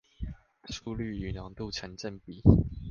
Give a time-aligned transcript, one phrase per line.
[0.67, 2.41] 速率與濃度成正比